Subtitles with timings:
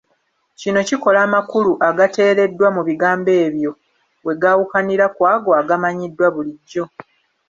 [0.59, 3.71] Kino kikola amakulu agateereddwa mu bigambo ebyo
[4.25, 6.83] we gaawukanira ku ago agamanyiddwa bulijjo.